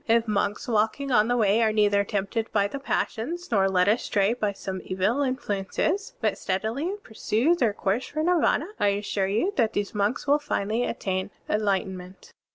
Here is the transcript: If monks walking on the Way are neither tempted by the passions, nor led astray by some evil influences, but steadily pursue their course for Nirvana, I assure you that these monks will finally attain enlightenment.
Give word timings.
If 0.07 0.27
monks 0.27 0.67
walking 0.67 1.11
on 1.11 1.27
the 1.27 1.37
Way 1.37 1.61
are 1.61 1.71
neither 1.71 2.03
tempted 2.03 2.51
by 2.51 2.67
the 2.67 2.79
passions, 2.79 3.51
nor 3.51 3.69
led 3.69 3.87
astray 3.87 4.33
by 4.33 4.51
some 4.51 4.81
evil 4.83 5.21
influences, 5.21 6.15
but 6.19 6.39
steadily 6.39 6.95
pursue 7.03 7.53
their 7.53 7.73
course 7.73 8.07
for 8.07 8.23
Nirvana, 8.23 8.65
I 8.79 8.87
assure 8.87 9.27
you 9.27 9.53
that 9.57 9.73
these 9.73 9.93
monks 9.93 10.25
will 10.25 10.39
finally 10.39 10.85
attain 10.85 11.29
enlightenment. 11.47 12.33